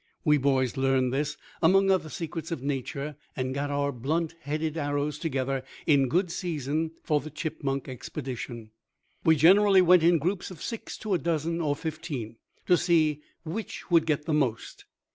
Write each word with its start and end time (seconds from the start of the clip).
We 0.25 0.39
boys 0.39 0.77
learned 0.77 1.13
this, 1.13 1.37
among 1.61 1.91
other 1.91 2.09
secrets 2.09 2.49
of 2.51 2.63
nature, 2.63 3.17
and 3.37 3.53
got 3.53 3.69
our 3.69 3.91
blunt 3.91 4.33
headed 4.39 4.75
arrows 4.75 5.19
together 5.19 5.63
in 5.85 6.07
good 6.09 6.31
season 6.31 6.89
for 7.03 7.19
the 7.19 7.29
chipmunk 7.29 7.87
expedition. 7.87 8.71
We 9.23 9.35
generally 9.35 9.83
went 9.83 10.01
in 10.01 10.17
groups 10.17 10.49
of 10.49 10.59
six 10.59 10.97
to 11.05 11.13
a 11.13 11.19
dozen 11.19 11.61
or 11.61 11.75
fifteen, 11.75 12.37
to 12.65 12.77
see 12.77 13.21
which 13.43 13.91
would 13.91 14.07
get 14.07 14.25
the 14.25 14.33
most. 14.33 14.85